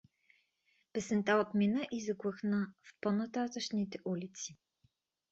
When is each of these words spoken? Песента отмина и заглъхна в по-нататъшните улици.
Песента 0.93 1.35
отмина 1.39 1.87
и 1.91 2.01
заглъхна 2.05 2.67
в 2.83 2.93
по-нататъшните 3.01 3.99
улици. 4.05 4.57